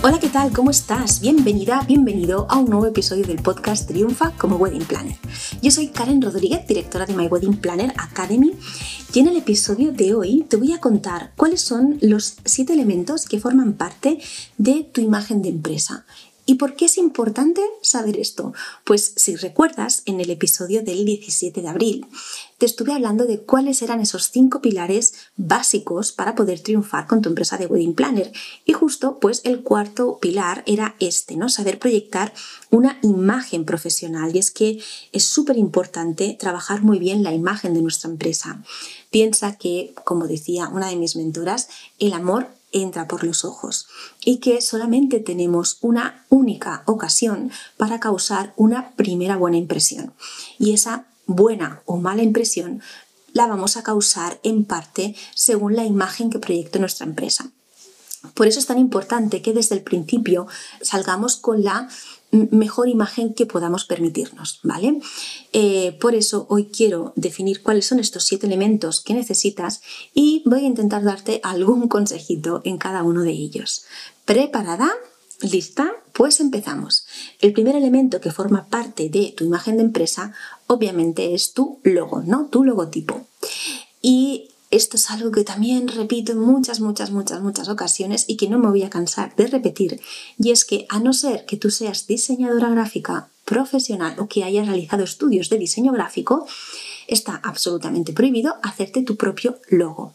Hola, 0.00 0.20
¿qué 0.20 0.28
tal? 0.28 0.52
¿Cómo 0.52 0.70
estás? 0.70 1.20
Bienvenida, 1.20 1.82
bienvenido 1.88 2.46
a 2.48 2.58
un 2.58 2.70
nuevo 2.70 2.86
episodio 2.86 3.26
del 3.26 3.42
podcast 3.42 3.88
Triunfa 3.88 4.30
como 4.38 4.54
Wedding 4.54 4.84
Planner. 4.84 5.16
Yo 5.60 5.72
soy 5.72 5.88
Karen 5.88 6.22
Rodríguez, 6.22 6.64
directora 6.68 7.04
de 7.04 7.16
My 7.16 7.26
Wedding 7.26 7.56
Planner 7.56 7.92
Academy, 7.96 8.54
y 9.12 9.18
en 9.18 9.26
el 9.26 9.36
episodio 9.36 9.90
de 9.90 10.14
hoy 10.14 10.46
te 10.48 10.56
voy 10.56 10.72
a 10.72 10.78
contar 10.78 11.32
cuáles 11.36 11.62
son 11.62 11.98
los 12.00 12.36
siete 12.44 12.74
elementos 12.74 13.26
que 13.26 13.40
forman 13.40 13.72
parte 13.72 14.20
de 14.56 14.84
tu 14.84 15.00
imagen 15.00 15.42
de 15.42 15.48
empresa 15.48 16.04
¿Y 16.48 16.54
por 16.54 16.76
qué 16.76 16.86
es 16.86 16.96
importante 16.96 17.60
saber 17.82 18.18
esto? 18.18 18.54
Pues 18.84 19.12
si 19.16 19.36
recuerdas, 19.36 20.02
en 20.06 20.18
el 20.18 20.30
episodio 20.30 20.82
del 20.82 21.04
17 21.04 21.60
de 21.60 21.68
abril 21.68 22.06
te 22.58 22.66
estuve 22.66 22.92
hablando 22.92 23.24
de 23.24 23.38
cuáles 23.38 23.82
eran 23.82 24.00
esos 24.00 24.30
cinco 24.30 24.60
pilares 24.60 25.14
básicos 25.36 26.10
para 26.10 26.34
poder 26.34 26.58
triunfar 26.58 27.06
con 27.06 27.22
tu 27.22 27.28
empresa 27.28 27.56
de 27.56 27.66
wedding 27.66 27.94
planner. 27.94 28.32
Y 28.64 28.72
justo, 28.72 29.18
pues 29.20 29.42
el 29.44 29.62
cuarto 29.62 30.18
pilar 30.18 30.64
era 30.66 30.96
este, 30.98 31.36
¿no? 31.36 31.48
Saber 31.48 31.78
proyectar 31.78 32.34
una 32.70 32.98
imagen 33.02 33.64
profesional. 33.64 34.34
Y 34.34 34.40
es 34.40 34.50
que 34.50 34.82
es 35.12 35.24
súper 35.24 35.56
importante 35.56 36.36
trabajar 36.38 36.82
muy 36.82 36.98
bien 36.98 37.22
la 37.22 37.32
imagen 37.32 37.74
de 37.74 37.82
nuestra 37.82 38.10
empresa. 38.10 38.60
Piensa 39.10 39.56
que, 39.56 39.94
como 40.04 40.26
decía 40.26 40.68
una 40.68 40.88
de 40.88 40.96
mis 40.96 41.14
mentoras, 41.14 41.68
el 42.00 42.12
amor 42.12 42.48
entra 42.72 43.08
por 43.08 43.24
los 43.24 43.44
ojos 43.44 43.86
y 44.24 44.38
que 44.38 44.60
solamente 44.60 45.20
tenemos 45.20 45.78
una 45.80 46.26
única 46.28 46.82
ocasión 46.86 47.50
para 47.76 48.00
causar 48.00 48.52
una 48.56 48.90
primera 48.90 49.36
buena 49.36 49.56
impresión. 49.56 50.12
Y 50.58 50.74
esa 50.74 51.06
buena 51.28 51.82
o 51.86 51.98
mala 51.98 52.24
impresión 52.24 52.82
la 53.32 53.46
vamos 53.46 53.76
a 53.76 53.84
causar 53.84 54.40
en 54.42 54.64
parte 54.64 55.14
según 55.34 55.76
la 55.76 55.84
imagen 55.84 56.30
que 56.30 56.40
proyecte 56.40 56.80
nuestra 56.80 57.06
empresa. 57.06 57.52
Por 58.34 58.48
eso 58.48 58.58
es 58.58 58.66
tan 58.66 58.78
importante 58.78 59.42
que 59.42 59.52
desde 59.52 59.76
el 59.76 59.82
principio 59.82 60.48
salgamos 60.82 61.36
con 61.36 61.62
la 61.62 61.88
mejor 62.30 62.88
imagen 62.88 63.32
que 63.32 63.46
podamos 63.46 63.84
permitirnos, 63.84 64.60
¿vale? 64.62 65.00
Eh, 65.52 65.96
por 66.00 66.14
eso 66.14 66.46
hoy 66.50 66.66
quiero 66.66 67.12
definir 67.16 67.62
cuáles 67.62 67.86
son 67.86 68.00
estos 68.00 68.24
siete 68.24 68.46
elementos 68.46 69.00
que 69.00 69.14
necesitas 69.14 69.80
y 70.14 70.42
voy 70.44 70.60
a 70.60 70.66
intentar 70.66 71.04
darte 71.04 71.40
algún 71.42 71.88
consejito 71.88 72.60
en 72.64 72.76
cada 72.76 73.02
uno 73.02 73.22
de 73.22 73.30
ellos. 73.30 73.84
¿Preparada? 74.24 74.90
¿Lista? 75.40 75.92
Pues 76.12 76.40
empezamos. 76.40 77.06
El 77.40 77.52
primer 77.52 77.76
elemento 77.76 78.20
que 78.20 78.32
forma 78.32 78.66
parte 78.66 79.08
de 79.08 79.32
tu 79.36 79.44
imagen 79.44 79.76
de 79.76 79.84
empresa 79.84 80.32
obviamente 80.66 81.34
es 81.34 81.52
tu 81.52 81.78
logo, 81.84 82.22
¿no? 82.22 82.46
Tu 82.46 82.64
logotipo. 82.64 83.26
Y 84.02 84.50
esto 84.70 84.96
es 84.96 85.10
algo 85.10 85.30
que 85.30 85.44
también 85.44 85.88
repito 85.88 86.32
en 86.32 86.40
muchas, 86.40 86.80
muchas, 86.80 87.10
muchas, 87.10 87.40
muchas 87.40 87.68
ocasiones 87.68 88.24
y 88.26 88.36
que 88.36 88.48
no 88.48 88.58
me 88.58 88.68
voy 88.68 88.82
a 88.82 88.90
cansar 88.90 89.34
de 89.36 89.46
repetir. 89.46 90.00
Y 90.38 90.50
es 90.50 90.64
que 90.64 90.86
a 90.88 90.98
no 90.98 91.12
ser 91.12 91.46
que 91.46 91.56
tú 91.56 91.70
seas 91.70 92.06
diseñadora 92.06 92.68
gráfica 92.70 93.28
profesional 93.44 94.18
o 94.18 94.28
que 94.28 94.44
hayas 94.44 94.66
realizado 94.66 95.04
estudios 95.04 95.48
de 95.48 95.56
diseño 95.56 95.92
gráfico, 95.92 96.46
está 97.06 97.40
absolutamente 97.42 98.12
prohibido 98.12 98.56
hacerte 98.62 99.02
tu 99.02 99.16
propio 99.16 99.58
logo. 99.70 100.12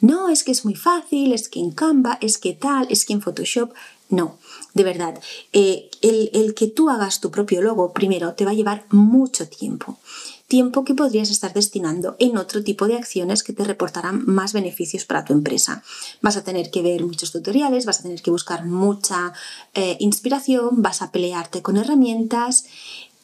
No 0.00 0.28
es 0.28 0.44
que 0.44 0.52
es 0.52 0.66
muy 0.66 0.74
fácil, 0.74 1.32
es 1.32 1.48
que 1.48 1.60
en 1.60 1.70
Canva, 1.70 2.18
es 2.20 2.36
que 2.36 2.52
tal, 2.52 2.86
es 2.90 3.06
que 3.06 3.14
en 3.14 3.22
Photoshop. 3.22 3.72
No, 4.10 4.38
de 4.74 4.84
verdad, 4.84 5.20
eh, 5.52 5.88
el, 6.02 6.54
que 6.54 6.66
tú 6.66 6.90
hagas 6.90 7.20
tu 7.20 7.30
propio 7.30 7.62
logo 7.62 7.92
primero 7.92 8.34
te 8.34 8.44
va 8.44 8.50
a 8.50 8.54
llevar 8.54 8.84
mucho 8.90 9.48
tiempo 9.48 9.98
tiempo 10.46 10.84
que 10.84 10.94
podrías 10.94 11.30
estar 11.30 11.54
destinando 11.54 12.16
en 12.18 12.36
otro 12.36 12.62
tipo 12.62 12.86
de 12.86 12.96
acciones 12.96 13.42
que 13.42 13.54
te 13.54 13.64
reportarán 13.64 14.24
más 14.26 14.52
beneficios 14.52 15.04
para 15.06 15.24
tu 15.24 15.32
empresa. 15.32 15.82
Vas 16.20 16.36
a 16.36 16.44
tener 16.44 16.70
que 16.70 16.82
ver 16.82 17.02
muchos 17.02 17.32
tutoriales, 17.32 17.86
vas 17.86 18.00
a 18.00 18.02
tener 18.02 18.20
que 18.20 18.30
buscar 18.30 18.64
mucha 18.66 19.32
eh, 19.72 19.96
inspiración, 20.00 20.82
vas 20.82 21.00
a 21.00 21.10
pelearte 21.10 21.62
con 21.62 21.78
herramientas 21.78 22.66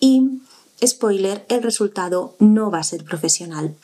y, 0.01 0.41
spoiler, 0.85 1.45
el 1.51 1.63
resultado 1.63 2.35
no 2.39 2.71
va 2.71 2.79
a 2.79 2.85
ser 2.85 3.05
profesional. 3.05 3.77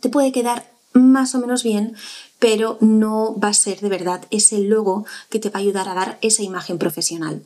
Te 0.00 0.08
puede 0.08 0.32
quedar 0.32 0.68
más 0.92 1.34
o 1.34 1.38
menos 1.38 1.62
bien, 1.62 1.94
pero 2.38 2.76
no 2.80 3.38
va 3.38 3.48
a 3.48 3.54
ser 3.54 3.80
de 3.80 3.88
verdad 3.88 4.26
ese 4.30 4.58
logo 4.58 5.06
que 5.30 5.38
te 5.38 5.50
va 5.50 5.58
a 5.58 5.62
ayudar 5.62 5.88
a 5.88 5.94
dar 5.94 6.18
esa 6.20 6.42
imagen 6.42 6.78
profesional. 6.78 7.42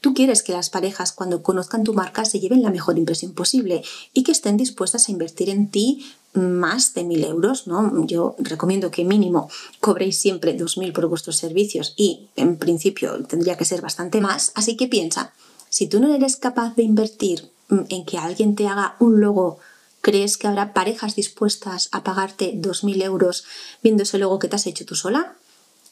Tú 0.00 0.14
quieres 0.14 0.42
que 0.42 0.52
las 0.52 0.70
parejas 0.70 1.12
cuando 1.12 1.42
conozcan 1.42 1.84
tu 1.84 1.94
marca 1.94 2.24
se 2.24 2.40
lleven 2.40 2.62
la 2.62 2.70
mejor 2.70 2.98
impresión 2.98 3.32
posible 3.32 3.82
y 4.12 4.22
que 4.22 4.32
estén 4.32 4.56
dispuestas 4.56 5.08
a 5.08 5.12
invertir 5.12 5.48
en 5.48 5.70
ti 5.70 6.04
más 6.34 6.94
de 6.94 7.04
mil 7.04 7.24
euros, 7.24 7.66
¿no? 7.66 8.06
Yo 8.06 8.34
recomiendo 8.38 8.90
que 8.90 9.04
mínimo 9.04 9.48
cobréis 9.80 10.18
siempre 10.18 10.58
2.000 10.58 10.92
por 10.92 11.06
vuestros 11.06 11.36
servicios 11.36 11.94
y 11.96 12.28
en 12.36 12.56
principio 12.56 13.24
tendría 13.24 13.56
que 13.56 13.64
ser 13.64 13.80
bastante 13.80 14.20
más, 14.20 14.52
así 14.56 14.76
que 14.76 14.88
piensa, 14.88 15.32
si 15.68 15.86
tú 15.86 16.00
no 16.00 16.12
eres 16.12 16.36
capaz 16.36 16.74
de 16.74 16.82
invertir 16.82 17.50
en 17.70 18.04
que 18.04 18.18
alguien 18.18 18.56
te 18.56 18.66
haga 18.66 18.96
un 18.98 19.20
logo 19.20 19.58
¿Crees 20.04 20.36
que 20.36 20.46
habrá 20.46 20.74
parejas 20.74 21.16
dispuestas 21.16 21.88
a 21.90 22.04
pagarte 22.04 22.52
2.000 22.60 23.02
euros 23.04 23.46
viendo 23.82 24.02
ese 24.02 24.18
logo 24.18 24.38
que 24.38 24.48
te 24.48 24.56
has 24.56 24.66
hecho 24.66 24.84
tú 24.84 24.96
sola? 24.96 25.32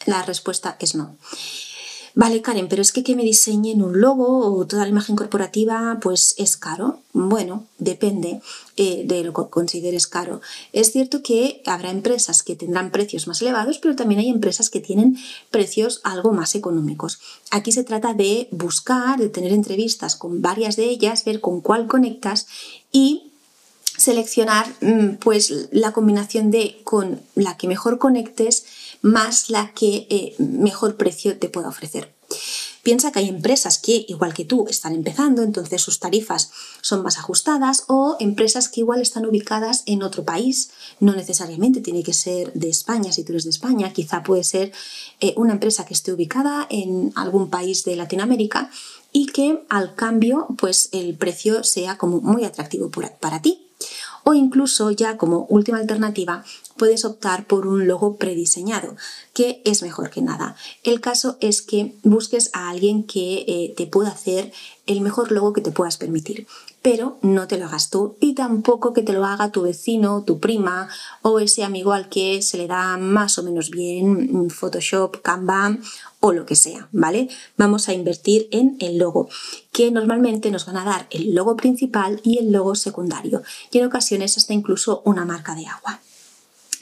La 0.05 0.23
respuesta 0.23 0.77
es 0.81 0.95
no. 0.95 1.17
Vale, 2.15 2.43
Karen, 2.43 2.69
pero 2.69 2.83
es 2.83 2.93
que 2.93 3.03
que 3.03 3.17
me 3.17 3.23
diseñen 3.23 3.81
un 3.81 4.03
logo 4.03 4.55
o 4.55 4.67
toda 4.67 4.83
la 4.83 4.91
imagen 4.91 5.17
corporativa, 5.17 5.99
pues 6.03 6.35
es 6.37 6.59
caro. 6.59 7.01
Bueno, 7.15 7.65
depende 7.79 8.43
eh, 8.77 9.05
de 9.07 9.25
lo 9.25 9.33
que 9.33 9.49
consideres 9.49 10.07
caro. 10.07 10.43
Es 10.75 10.93
cierto 10.93 11.23
que 11.23 11.63
habrá 11.65 11.91
empresas 11.91 12.43
que 12.43 12.55
tendrán 12.55 12.91
precios 12.91 13.27
más 13.27 13.41
elevados, 13.41 13.79
pero 13.79 13.97
también 13.97 14.21
hay 14.21 14.29
empresas 14.29 14.69
que 14.69 14.81
tienen 14.81 15.17
precios 15.51 16.03
algo 16.05 16.33
más 16.33 16.55
económicos. 16.55 17.19
Aquí 17.51 17.73
se 17.73 17.83
trata 17.83 18.13
de 18.13 18.47
buscar, 18.51 19.19
de 19.19 19.31
tener 19.31 19.53
entrevistas 19.53 20.17
con 20.17 20.43
varias 20.43 20.77
de 20.77 20.85
ellas, 20.85 21.25
ver 21.25 21.41
con 21.41 21.63
cuál 21.63 21.87
conectas 21.87 22.47
y 22.93 23.32
seleccionar 24.03 24.67
mm, 24.81 25.17
pues 25.21 25.69
la 25.71 25.93
combinación 25.93 26.51
de 26.51 26.81
con 26.85 27.21
la 27.35 27.57
que 27.57 27.69
mejor 27.69 27.99
conectes 27.99 28.65
más 29.01 29.51
la 29.51 29.73
que 29.73 30.07
eh, 30.11 30.35
mejor 30.39 30.97
precio 30.97 31.39
te 31.39 31.49
pueda 31.49 31.69
ofrecer. 31.69 32.13
Piensa 32.83 33.13
que 33.13 33.21
hay 33.21 33.29
empresas 33.29 33.79
que, 33.79 34.05
igual 34.09 34.35
que 34.35 34.45
tú, 34.45 34.67
están 34.69 34.95
empezando, 34.95 35.43
entonces 35.43 35.81
sus 35.81 36.01
tarifas 36.01 36.51
son 36.81 37.03
más 37.03 37.17
ajustadas, 37.17 37.85
o 37.87 38.17
empresas 38.19 38.69
que 38.69 38.81
igual 38.81 39.01
están 39.01 39.25
ubicadas 39.25 39.85
en 39.87 40.03
otro 40.03 40.25
país, 40.25 40.71
no 40.99 41.15
necesariamente 41.15 41.81
tiene 41.81 42.03
que 42.03 42.13
ser 42.13 42.53
de 42.55 42.71
España, 42.71 43.13
si 43.13 43.23
tú 43.23 43.33
eres 43.33 43.45
de 43.45 43.51
España, 43.51 43.93
quizá 43.93 44.25
puede 44.25 44.43
ser 44.43 44.73
eh, 45.21 45.33
una 45.37 45.53
empresa 45.53 45.85
que 45.85 45.95
esté 45.95 46.13
ubicada 46.13 46.67
en 46.71 47.13
algún 47.15 47.51
país 47.51 47.85
de 47.85 47.95
Latinoamérica 47.95 48.71
y 49.13 49.27
que 49.27 49.63
al 49.69 49.95
cambio, 49.95 50.49
pues 50.59 50.89
el 50.91 51.17
precio 51.17 51.63
sea 51.63 51.99
como 51.99 52.21
muy 52.21 52.45
atractivo 52.45 52.91
para 52.91 53.43
ti 53.43 53.62
o 54.25 54.35
incluso 54.35 54.91
ya 54.91 55.17
como 55.17 55.47
última 55.49 55.79
alternativa 55.79 56.45
puedes 56.77 57.05
optar 57.05 57.47
por 57.47 57.67
un 57.67 57.87
logo 57.87 58.17
prediseñado, 58.17 58.97
que 59.33 59.63
es 59.65 59.83
mejor 59.83 60.11
que 60.11 60.23
nada. 60.23 60.57
El 60.83 61.01
caso 61.01 61.37
es 61.41 61.63
que 61.63 61.95
busques 62.03 62.51
a 62.53 62.71
alguien 62.71 63.05
que 63.05 63.45
eh, 63.47 63.75
te 63.77 63.87
pueda 63.87 64.11
hacer 64.11 64.53
el 64.87 65.01
mejor 65.01 65.31
logo 65.31 65.53
que 65.53 65.61
te 65.61 65.71
puedas 65.71 65.97
permitir, 65.97 66.47
pero 66.83 67.19
no 67.23 67.47
te 67.47 67.57
lo 67.57 67.67
hagas 67.67 67.91
tú 67.91 68.17
y 68.21 68.35
tampoco 68.35 68.93
que 68.93 69.03
te 69.03 69.13
lo 69.13 69.25
haga 69.25 69.53
tu 69.53 69.63
vecino, 69.63 70.25
tu 70.25 70.41
prima 70.41 70.89
o 71.23 71.39
ese 71.39 71.63
amigo 71.63 71.93
al 71.93 72.09
que 72.09 72.43
se 72.43 72.59
le 72.59 72.67
da 72.67 72.97
más 72.97 73.39
o 73.39 73.43
menos 73.45 73.71
bien 73.71 74.51
Photoshop, 74.51 75.23
Canva 75.23 75.79
o 76.19 76.33
lo 76.33 76.47
que 76.47 76.57
sea, 76.57 76.89
¿vale? 76.93 77.29
Vamos 77.57 77.89
a 77.89 77.95
invertir 77.95 78.49
en 78.51 78.77
el 78.81 78.99
logo, 78.99 79.29
que 79.73 79.91
normalmente 79.91 80.51
nos 80.51 80.67
van 80.67 80.77
a 80.77 80.85
dar 80.85 81.07
el 81.11 81.35
logo 81.35 81.57
principal 81.57 82.21
y 82.23 82.39
el 82.39 82.53
logo 82.53 82.75
secundario, 82.75 83.43
y 83.71 83.79
en 83.79 83.87
ocasiones 83.87 84.37
hasta 84.37 84.53
incluso 84.53 85.03
una 85.05 85.25
marca 85.25 85.55
de 85.55 85.67
agua. 85.67 86.01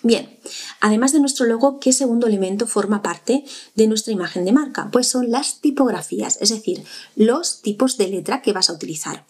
Bien, 0.03 0.39
además 0.81 1.13
de 1.13 1.21
nuestro 1.21 1.45
logo, 1.45 1.79
¿qué 1.79 1.93
segundo 1.93 2.27
elemento 2.27 2.67
forma 2.67 3.03
parte 3.03 3.45
de 3.75 3.87
nuestra 3.87 4.15
imagen 4.15 4.47
de 4.47 4.53
marca? 4.53 4.89
Pues 4.91 5.09
son 5.09 5.31
las 5.31 5.61
tipografías, 5.61 6.39
es 6.41 6.49
decir, 6.49 6.83
los 7.17 7.61
tipos 7.61 7.99
de 7.99 8.09
letra 8.09 8.41
que 8.41 8.55
vas 8.55 8.71
a 8.71 8.73
utilizar. 8.73 9.27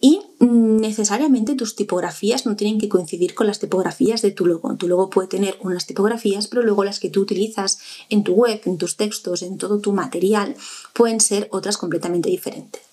Y 0.00 0.20
mm, 0.38 0.76
necesariamente 0.76 1.56
tus 1.56 1.74
tipografías 1.74 2.46
no 2.46 2.54
tienen 2.54 2.78
que 2.78 2.88
coincidir 2.88 3.34
con 3.34 3.48
las 3.48 3.58
tipografías 3.58 4.22
de 4.22 4.30
tu 4.30 4.46
logo. 4.46 4.76
Tu 4.76 4.86
logo 4.86 5.10
puede 5.10 5.26
tener 5.26 5.56
unas 5.60 5.86
tipografías, 5.86 6.46
pero 6.46 6.62
luego 6.62 6.84
las 6.84 7.00
que 7.00 7.10
tú 7.10 7.20
utilizas 7.20 7.80
en 8.08 8.22
tu 8.22 8.34
web, 8.34 8.60
en 8.64 8.78
tus 8.78 8.96
textos, 8.96 9.42
en 9.42 9.58
todo 9.58 9.80
tu 9.80 9.92
material, 9.92 10.54
pueden 10.92 11.20
ser 11.20 11.48
otras 11.50 11.76
completamente 11.78 12.30
diferentes. 12.30 12.91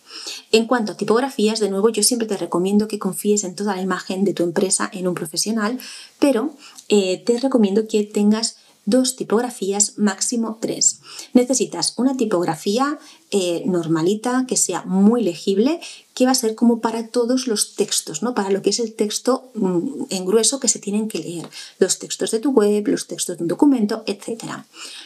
En 0.51 0.65
cuanto 0.65 0.93
a 0.93 0.97
tipografías, 0.97 1.59
de 1.59 1.69
nuevo 1.69 1.89
yo 1.89 2.03
siempre 2.03 2.27
te 2.27 2.37
recomiendo 2.37 2.87
que 2.87 2.99
confíes 2.99 3.43
en 3.43 3.55
toda 3.55 3.75
la 3.75 3.81
imagen 3.81 4.23
de 4.23 4.33
tu 4.33 4.43
empresa 4.43 4.89
en 4.93 5.07
un 5.07 5.13
profesional, 5.13 5.79
pero 6.19 6.53
eh, 6.87 7.21
te 7.25 7.39
recomiendo 7.39 7.87
que 7.87 8.03
tengas 8.03 8.57
dos 8.89 9.15
tipografías, 9.15 9.97
máximo 9.97 10.57
tres. 10.59 11.01
Necesitas 11.33 11.93
una 11.97 12.17
tipografía 12.17 12.97
eh, 13.29 13.61
normalita, 13.65 14.45
que 14.47 14.57
sea 14.57 14.83
muy 14.83 15.21
legible, 15.21 15.79
que 16.15 16.25
va 16.25 16.31
a 16.31 16.35
ser 16.35 16.55
como 16.55 16.81
para 16.81 17.07
todos 17.07 17.45
los 17.45 17.75
textos, 17.75 18.23
¿no? 18.23 18.33
Para 18.33 18.49
lo 18.49 18.63
que 18.63 18.71
es 18.71 18.79
el 18.79 18.95
texto 18.95 19.51
mm, 19.53 20.05
en 20.09 20.25
grueso 20.25 20.59
que 20.59 20.67
se 20.67 20.79
tienen 20.79 21.07
que 21.07 21.19
leer, 21.19 21.47
los 21.77 21.99
textos 21.99 22.31
de 22.31 22.39
tu 22.39 22.51
web, 22.51 22.87
los 22.87 23.05
textos 23.05 23.37
de 23.37 23.43
un 23.43 23.47
documento, 23.47 24.03
etc. 24.07 24.43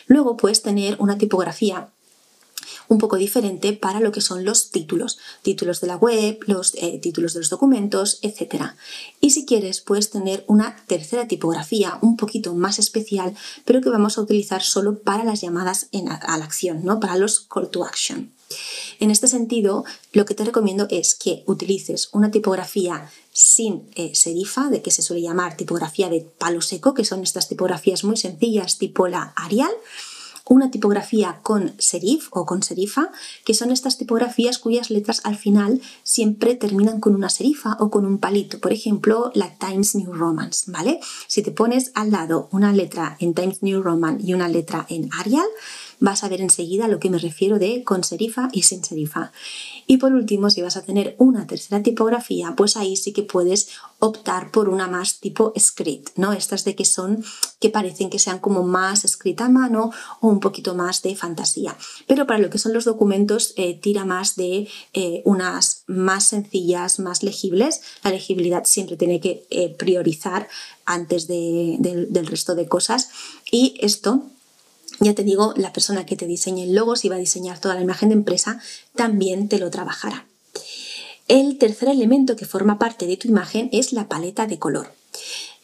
Luego 0.08 0.38
puedes 0.38 0.62
tener 0.62 0.96
una 1.00 1.18
tipografía 1.18 1.90
un 2.88 2.98
poco 2.98 3.18
diferente 3.18 3.74
para 3.74 4.00
lo 4.00 4.12
que 4.12 4.22
son 4.22 4.46
los 4.46 4.72
títulos, 4.72 5.18
títulos 5.42 5.82
de 5.82 5.88
la 5.88 5.98
web, 5.98 6.40
los 6.48 6.74
eh, 6.76 7.00
títulos 7.00 7.34
de 7.34 7.40
los 7.40 7.50
documentos, 7.50 8.20
etc. 8.22 8.74
Y 9.20 9.32
si 9.32 9.46
quieres, 9.46 9.82
puedes 9.82 10.10
tener 10.10 10.44
una 10.48 10.76
tercera 10.88 11.28
tipografía 11.28 11.98
un 12.02 12.18
poquito 12.18 12.54
más 12.54 12.80
especial, 12.80 13.36
pero 13.66 13.82
que 13.82 13.90
vamos 13.90 14.18
a 14.18 14.22
utilizar 14.22 14.62
solo 14.62 15.00
para 15.00 15.24
las 15.24 15.42
llamadas 15.42 15.88
a, 15.94 16.38
la 16.38 16.46
acción, 16.46 16.84
¿no? 16.84 17.00
para 17.00 17.18
los 17.18 17.42
call 17.42 17.70
to 17.70 17.86
action. 17.86 18.32
En 19.00 19.12
este 19.12 19.28
sentido, 19.28 19.84
lo 20.12 20.26
que 20.26 20.36
te 20.36 20.46
recomiendo 20.46 20.88
es 20.90 21.16
que 21.16 21.44
utilices 21.48 22.10
una 22.12 22.32
tipografía 22.32 23.10
sin 23.32 23.90
eh, 23.96 24.14
serifa, 24.14 24.70
de 24.70 24.82
que 24.82 24.92
se 24.92 25.02
suele 25.02 25.24
llamar 25.24 25.58
tipografía 25.58 26.10
de 26.10 26.22
palo 26.22 26.62
seco, 26.62 26.94
que 26.94 27.06
son 27.06 27.24
estas 27.24 27.48
tipografías 27.50 28.04
muy 28.04 28.18
sencillas 28.18 28.78
tipo 28.78 29.08
la 29.08 29.34
Arial, 29.36 29.72
una 30.46 30.72
tipografía 30.72 31.40
con 31.42 31.74
serif 31.80 32.28
o 32.32 32.46
con 32.46 32.64
serifa, 32.64 33.12
que 33.46 33.54
son 33.54 33.72
estas 33.72 33.98
tipografías 33.98 34.58
cuyas 34.58 34.90
letras 34.90 35.22
al 35.24 35.38
final 35.38 35.82
siempre 36.04 36.56
terminan 36.56 37.00
con 37.00 37.16
una 37.16 37.30
serifa 37.30 37.78
o 37.80 37.90
con 37.90 38.06
un 38.06 38.18
palito. 38.18 38.60
Por 38.60 38.74
ejemplo, 38.74 39.32
la 39.36 39.56
Times 39.58 39.96
New 39.96 40.14
Roman, 40.14 40.52
¿vale? 40.68 41.00
Si 41.28 41.42
te 41.42 41.52
pones 41.52 41.92
al 41.96 42.12
lado 42.12 42.50
una 42.52 42.74
letra 42.74 43.16
en 43.20 43.34
Times 43.34 43.64
New 43.64 43.82
Roman 43.82 44.20
y 44.22 44.34
una 44.34 44.48
letra 44.48 44.86
en 44.90 45.10
Arial, 45.18 45.48
vas 46.04 46.26
a 46.26 46.28
ver 46.28 46.42
enseguida 46.42 46.90
lo 46.90 47.00
que 47.00 47.10
me 47.10 47.18
refiero 47.18 47.60
de 47.60 47.86
con 47.86 48.04
serifa 48.04 48.50
y 48.52 48.64
sin 48.64 48.84
serifa. 48.84 49.32
Y 49.88 49.98
por 49.98 50.12
último, 50.12 50.50
si 50.50 50.62
vas 50.62 50.76
a 50.76 50.82
tener 50.82 51.16
una 51.18 51.48
tercera 51.48 51.82
tipografía, 51.82 52.56
pues 52.58 52.76
ahí 52.76 52.98
sí 52.98 53.14
que 53.14 53.24
puedes 53.24 53.70
optar 54.00 54.52
por 54.52 54.68
una 54.68 54.90
más 54.90 55.22
tipo 55.22 55.54
script, 55.58 56.10
¿no? 56.18 56.34
Estas 56.34 56.66
de 56.66 56.76
que 56.76 56.84
son, 56.84 57.24
que 57.62 57.70
parecen 57.70 58.10
que 58.10 58.20
sean 58.20 58.40
como 58.40 58.64
más 58.64 59.06
escrita 59.06 59.46
a 59.46 59.50
mano 59.50 59.92
o 60.20 60.28
un 60.28 60.42
poquito 60.42 60.76
más 60.76 61.02
de 61.04 61.16
fantasía. 61.16 61.78
Pero 62.06 62.28
para 62.28 62.40
lo 62.40 62.50
que 62.50 62.58
son 62.58 62.74
los 62.74 62.84
documentos, 62.84 63.54
eh, 63.56 63.80
tira 63.80 64.04
más 64.04 64.36
de 64.36 64.68
eh, 64.92 65.22
unas 65.24 65.84
más 65.88 66.26
sencillas, 66.26 67.00
más 67.00 67.24
legibles. 67.24 67.80
La 68.04 68.12
legibilidad 68.12 68.66
siempre 68.66 68.98
tiene 68.98 69.22
que 69.22 69.48
eh, 69.50 69.74
priorizar 69.80 70.50
antes 70.84 71.28
del 71.28 72.28
resto 72.28 72.56
de 72.56 72.68
cosas. 72.68 73.08
Y 73.50 73.78
esto 73.80 74.24
ya 75.04 75.14
te 75.14 75.24
digo, 75.24 75.54
la 75.58 75.74
persona 75.74 76.06
que 76.06 76.16
te 76.16 76.26
diseñe 76.26 76.64
el 76.64 76.76
logo, 76.76 76.96
si 76.96 77.10
va 77.10 77.16
a 77.16 77.20
diseñar 77.20 77.60
toda 77.60 77.76
la 77.76 77.82
imagen 77.82 78.10
de 78.10 78.16
empresa, 78.16 78.60
también 78.96 79.50
te 79.50 79.60
lo 79.60 79.70
trabajará. 79.70 80.26
El 81.28 81.58
tercer 81.58 81.90
elemento 81.90 82.36
que 82.36 82.46
forma 82.46 82.80
parte 82.80 83.08
de 83.08 83.18
tu 83.18 83.28
imagen 83.28 83.70
es 83.72 83.94
la 83.94 84.08
paleta 84.08 84.46
de 84.46 84.60
color. 84.60 84.94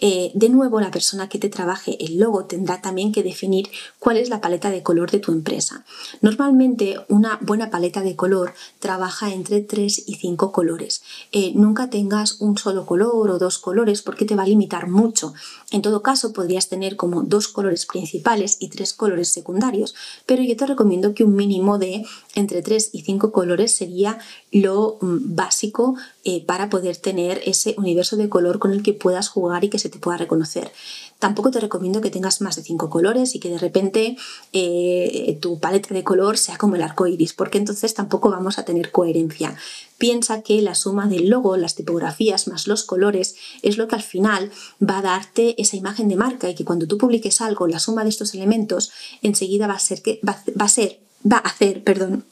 Eh, 0.02 0.32
de 0.34 0.50
nuevo, 0.50 0.80
la 0.80 0.92
persona 0.92 1.28
que 1.28 1.40
te 1.40 1.50
trabaje 1.50 1.98
el 2.04 2.20
logo 2.20 2.46
tendrá 2.46 2.82
también 2.82 3.12
que 3.12 3.24
definir 3.24 3.70
cuál 4.00 4.18
es 4.18 4.30
la 4.30 4.42
paleta 4.42 4.70
de 4.70 4.82
color 4.82 5.12
de 5.12 5.20
tu 5.20 5.32
empresa. 5.32 5.86
Normalmente, 6.22 6.98
una 7.10 7.38
buena 7.42 7.70
paleta 7.70 8.02
de 8.02 8.16
color 8.16 8.54
trabaja 8.80 9.34
entre 9.34 9.62
3 9.62 10.04
y 10.08 10.16
5 10.16 10.52
colores. 10.52 11.02
Eh, 11.32 11.52
nunca 11.56 11.90
tengas 11.90 12.40
un 12.40 12.58
solo 12.58 12.86
color 12.86 13.30
o 13.30 13.40
dos 13.40 13.60
colores 13.60 14.02
porque 14.02 14.26
te 14.26 14.36
va 14.36 14.44
a 14.44 14.48
limitar 14.48 14.88
mucho. 14.88 15.34
En 15.72 15.82
todo 15.82 16.02
caso, 16.02 16.34
podrías 16.34 16.70
tener 16.70 16.96
como 16.96 17.24
dos 17.24 17.48
colores 17.48 17.86
principales 17.86 18.58
y 18.60 18.70
tres 18.70 18.94
colores 18.94 19.30
secundarios, 19.30 19.96
pero 20.26 20.44
yo 20.44 20.56
te 20.56 20.66
recomiendo 20.66 21.14
que 21.14 21.24
un 21.24 21.36
mínimo 21.36 21.78
de 21.78 22.06
entre 22.36 22.62
3 22.62 22.92
y 22.94 23.02
5 23.02 23.32
colores 23.32 23.76
sería 23.76 24.20
lo 24.52 24.98
mm, 25.02 25.36
básico 25.36 25.96
eh, 26.24 26.44
para 26.46 26.70
poder 26.70 26.98
tener 26.98 27.42
ese 27.46 27.76
universo 27.78 28.16
de 28.16 28.30
color 28.30 28.60
con 28.60 28.72
el 28.72 28.84
que 28.84 28.94
puedas 28.94 29.30
jugar 29.30 29.64
y 29.64 29.70
que 29.70 29.80
se 29.80 29.89
te 29.90 30.00
pueda 30.00 30.18
reconocer. 30.18 30.72
Tampoco 31.20 31.52
te 31.52 31.60
recomiendo 31.60 32.02
que 32.02 32.10
tengas 32.10 32.42
más 32.42 32.56
de 32.56 32.64
cinco 32.64 32.90
colores 32.90 33.36
y 33.36 33.40
que 33.40 33.50
de 33.50 33.58
repente 33.58 34.18
eh, 34.54 35.38
tu 35.42 35.60
paleta 35.60 35.94
de 35.94 36.04
color 36.04 36.38
sea 36.38 36.58
como 36.58 36.76
el 36.76 36.82
arco 36.82 37.08
iris, 37.08 37.34
porque 37.34 37.58
entonces 37.58 37.94
tampoco 37.94 38.30
vamos 38.30 38.58
a 38.58 38.66
tener 38.66 38.92
coherencia. 38.92 39.56
Piensa 39.98 40.42
que 40.42 40.62
la 40.62 40.76
suma 40.76 41.08
del 41.08 41.30
logo, 41.30 41.58
las 41.58 41.76
tipografías 41.76 42.48
más 42.48 42.68
los 42.68 42.84
colores 42.84 43.36
es 43.64 43.78
lo 43.78 43.88
que 43.88 43.96
al 43.96 44.04
final 44.04 44.52
va 44.82 45.00
a 45.00 45.02
darte 45.02 45.62
esa 45.62 45.76
imagen 45.76 46.08
de 46.08 46.16
marca 46.16 46.50
y 46.50 46.56
que 46.56 46.66
cuando 46.66 46.88
tú 46.88 46.98
publiques 46.98 47.42
algo, 47.42 47.68
la 47.68 47.80
suma 47.80 48.04
de 48.04 48.10
estos 48.10 48.34
elementos 48.34 48.92
enseguida 49.22 49.68
va 49.68 49.74
a 49.74 49.80
ser 49.80 50.02
que 50.02 50.22
va, 50.26 50.42
va 50.60 50.66
a 50.66 50.70
ser 50.70 51.00
va 51.30 51.38
a 51.38 51.50
hacer, 51.50 51.84
perdón, 51.84 52.24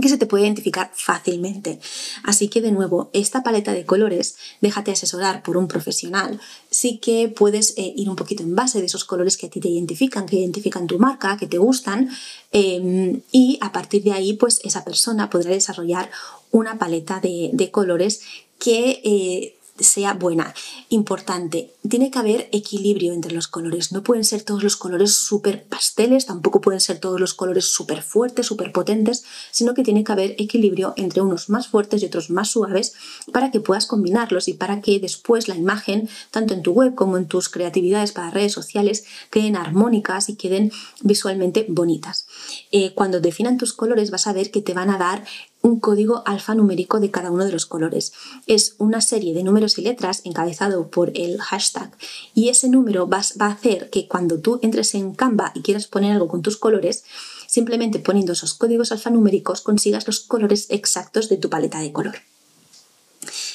que 0.00 0.08
se 0.08 0.18
te 0.18 0.26
puede 0.26 0.44
identificar 0.44 0.90
fácilmente. 0.94 1.80
Así 2.24 2.48
que 2.48 2.60
de 2.60 2.72
nuevo, 2.72 3.10
esta 3.12 3.42
paleta 3.42 3.72
de 3.72 3.84
colores, 3.84 4.36
déjate 4.60 4.90
asesorar 4.92 5.42
por 5.42 5.56
un 5.56 5.68
profesional. 5.68 6.40
Sí 6.70 6.98
que 6.98 7.28
puedes 7.28 7.74
eh, 7.76 7.92
ir 7.96 8.08
un 8.08 8.16
poquito 8.16 8.42
en 8.42 8.54
base 8.54 8.80
de 8.80 8.86
esos 8.86 9.04
colores 9.04 9.36
que 9.36 9.46
a 9.46 9.50
ti 9.50 9.60
te 9.60 9.68
identifican, 9.68 10.26
que 10.26 10.36
identifican 10.36 10.86
tu 10.86 10.98
marca, 10.98 11.36
que 11.36 11.46
te 11.46 11.58
gustan, 11.58 12.10
em, 12.52 13.20
y 13.32 13.58
a 13.60 13.72
partir 13.72 14.02
de 14.02 14.12
ahí, 14.12 14.34
pues 14.34 14.60
esa 14.64 14.84
persona 14.84 15.30
podrá 15.30 15.50
desarrollar 15.50 16.10
una 16.50 16.78
paleta 16.78 17.20
de, 17.20 17.70
colores 17.70 18.22
que 18.58 19.00
eh, 19.04 19.59
sea 19.80 20.14
buena. 20.14 20.54
Importante, 20.88 21.72
tiene 21.88 22.10
que 22.10 22.18
haber 22.18 22.48
equilibrio 22.52 23.12
entre 23.12 23.32
los 23.32 23.48
colores. 23.48 23.92
No 23.92 24.02
pueden 24.02 24.24
ser 24.24 24.42
todos 24.42 24.62
los 24.62 24.76
colores 24.76 25.14
súper 25.14 25.64
pasteles, 25.64 26.26
tampoco 26.26 26.60
pueden 26.60 26.80
ser 26.80 26.98
todos 26.98 27.20
los 27.20 27.34
colores 27.34 27.66
súper 27.66 28.02
fuertes, 28.02 28.46
súper 28.46 28.72
potentes, 28.72 29.24
sino 29.50 29.74
que 29.74 29.82
tiene 29.82 30.04
que 30.04 30.12
haber 30.12 30.34
equilibrio 30.38 30.94
entre 30.96 31.22
unos 31.22 31.48
más 31.48 31.68
fuertes 31.68 32.02
y 32.02 32.06
otros 32.06 32.30
más 32.30 32.50
suaves 32.50 32.94
para 33.32 33.50
que 33.50 33.60
puedas 33.60 33.86
combinarlos 33.86 34.48
y 34.48 34.54
para 34.54 34.80
que 34.80 35.00
después 35.00 35.48
la 35.48 35.56
imagen, 35.56 36.08
tanto 36.30 36.54
en 36.54 36.62
tu 36.62 36.72
web 36.72 36.94
como 36.94 37.16
en 37.16 37.26
tus 37.26 37.48
creatividades 37.48 38.12
para 38.12 38.30
redes 38.30 38.52
sociales, 38.52 39.04
queden 39.30 39.56
armónicas 39.56 40.28
y 40.28 40.36
queden 40.36 40.72
visualmente 41.02 41.66
bonitas. 41.68 42.26
Eh, 42.72 42.92
cuando 42.94 43.20
definan 43.20 43.58
tus 43.58 43.72
colores 43.72 44.10
vas 44.10 44.26
a 44.26 44.32
ver 44.32 44.50
que 44.50 44.62
te 44.62 44.74
van 44.74 44.90
a 44.90 44.98
dar 44.98 45.24
un 45.62 45.80
código 45.80 46.22
alfanumérico 46.26 47.00
de 47.00 47.10
cada 47.10 47.30
uno 47.30 47.44
de 47.44 47.52
los 47.52 47.66
colores. 47.66 48.12
Es 48.46 48.74
una 48.78 49.00
serie 49.00 49.34
de 49.34 49.42
números 49.42 49.78
y 49.78 49.82
letras 49.82 50.22
encabezado 50.24 50.88
por 50.88 51.12
el 51.14 51.40
hashtag 51.40 51.90
y 52.34 52.48
ese 52.48 52.68
número 52.68 53.08
va, 53.08 53.22
a 53.38 53.46
hacer 53.46 53.90
que 53.90 54.08
cuando 54.08 54.38
tú 54.38 54.58
entres 54.62 54.94
en 54.94 55.14
Canva 55.14 55.52
y 55.54 55.62
quieras 55.62 55.86
poner 55.86 56.12
algo 56.12 56.28
con 56.28 56.42
tus 56.42 56.56
colores, 56.56 57.04
simplemente 57.46 57.98
poniendo 57.98 58.32
esos 58.32 58.54
códigos 58.54 58.92
alfanuméricos 58.92 59.60
consigas 59.60 60.06
los 60.06 60.20
colores 60.20 60.66
exactos 60.70 61.28
de 61.28 61.36
tu 61.36 61.50
paleta 61.50 61.80
de 61.80 61.92
color. 61.92 62.16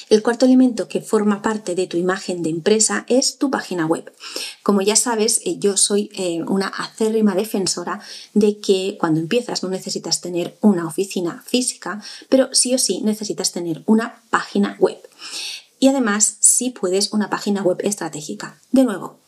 El 0.08 0.22
cuarto 0.22 0.46
elemento 0.46 0.86
que 0.86 1.00
forma 1.00 1.42
parte 1.42 1.74
de 1.74 1.88
tu 1.88 1.96
imagen 1.96 2.44
de 2.44 2.50
empresa 2.50 3.04
es 3.08 3.38
tu 3.38 3.50
página 3.50 3.86
web. 3.86 4.12
Como 4.62 4.80
ya 4.80 4.94
sabes, 4.94 5.40
eh, 5.44 5.58
yo 5.58 5.76
soy 5.76 6.10
eh, 6.14 6.42
una 6.46 6.68
acérrima 6.68 7.34
defensora 7.34 8.00
de 8.32 8.58
que 8.58 8.96
cuando 9.00 9.18
empiezas 9.18 9.64
no 9.64 9.68
necesitas 9.68 10.20
tener 10.20 10.56
una 10.60 10.86
oficina 10.86 11.42
física, 11.44 12.00
pero 12.28 12.50
sí 12.52 12.72
o 12.72 12.78
sí 12.78 13.00
necesitas 13.02 13.50
tener 13.50 13.82
una 13.86 14.22
página 14.30 14.76
web. 14.78 14.98
Y 15.80 15.88
además, 15.88 16.36
sí 16.38 16.70
puedes 16.70 17.12
una 17.12 17.28
página 17.28 17.62
web 17.62 17.78
estratégica. 17.82 18.60
De 18.70 18.84
nuevo, 18.84 19.18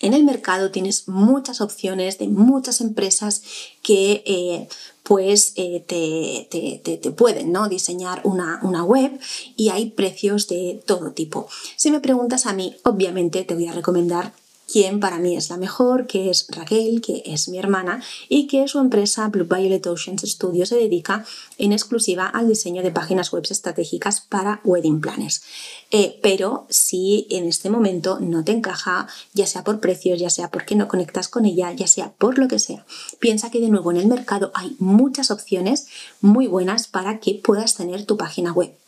en 0.00 0.14
el 0.14 0.24
mercado 0.24 0.70
tienes 0.70 1.08
muchas 1.08 1.60
opciones 1.60 2.18
de 2.18 2.28
muchas 2.28 2.80
empresas 2.80 3.42
que 3.82 4.22
eh, 4.26 4.68
pues 5.02 5.52
eh, 5.56 5.84
te, 5.86 7.10
pueden 7.10 7.52
¿no? 7.52 7.68
diseñar 7.68 8.20
una, 8.24 8.60
una, 8.62 8.84
web 8.84 9.18
y 9.56 9.68
hay 9.68 9.90
precios 9.90 10.48
de 10.48 10.82
todo 10.86 11.12
tipo. 11.12 11.48
Si 11.76 11.90
me 11.90 12.00
preguntas 12.00 12.46
a 12.46 12.52
mí, 12.52 12.76
obviamente 12.84 13.44
te 13.44 13.54
voy 13.54 13.66
a 13.66 13.72
recomendar 13.72 14.32
quien 14.70 15.00
para 15.00 15.18
mí 15.18 15.36
es 15.36 15.50
la 15.50 15.56
mejor, 15.56 16.06
que 16.06 16.30
es 16.30 16.46
Raquel, 16.48 17.00
que 17.00 17.22
es 17.26 17.48
mi 17.48 17.58
hermana 17.58 18.02
y 18.28 18.46
que 18.46 18.68
su 18.68 18.78
empresa 18.78 19.28
Blue 19.28 19.44
Violet 19.44 19.86
Oceans 19.86 20.22
Studio 20.22 20.66
se 20.66 20.76
dedica 20.76 21.24
en 21.58 21.72
exclusiva 21.72 22.26
al 22.26 22.48
diseño 22.48 22.82
de 22.82 22.90
páginas 22.90 23.32
web 23.32 23.44
estratégicas 23.50 24.20
para 24.20 24.60
wedding 24.64 25.00
planners. 25.00 25.42
Eh, 25.90 26.18
pero 26.22 26.66
si 26.70 27.26
en 27.30 27.46
este 27.46 27.68
momento 27.70 28.20
no 28.20 28.44
te 28.44 28.52
encaja, 28.52 29.08
ya 29.32 29.46
sea 29.46 29.64
por 29.64 29.80
precios, 29.80 30.20
ya 30.20 30.30
sea 30.30 30.50
porque 30.50 30.76
no 30.76 30.88
conectas 30.88 31.28
con 31.28 31.46
ella, 31.46 31.72
ya 31.72 31.86
sea 31.86 32.12
por 32.12 32.38
lo 32.38 32.46
que 32.46 32.58
sea, 32.58 32.86
piensa 33.18 33.50
que 33.50 33.60
de 33.60 33.70
nuevo 33.70 33.90
en 33.90 33.96
el 33.96 34.06
mercado 34.06 34.52
hay 34.54 34.76
muchas 34.78 35.30
opciones 35.30 35.86
muy 36.20 36.46
buenas 36.46 36.86
para 36.86 37.18
que 37.18 37.34
puedas 37.34 37.74
tener 37.74 38.04
tu 38.04 38.16
página 38.16 38.52
web. 38.52 38.79